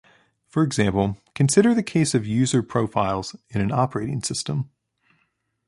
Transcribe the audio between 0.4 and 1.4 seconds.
For example,